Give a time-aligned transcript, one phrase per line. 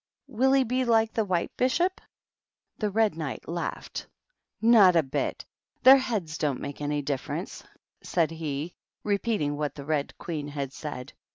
[0.25, 2.01] "Will he be like the White Bishop?"
[2.79, 4.07] The Red Knight laughed."
[4.79, 5.45] Not a bit of it.
[5.83, 7.63] TKeir heads don't make any difference,"
[8.01, 11.13] said hee repeating what the Red Queen had said.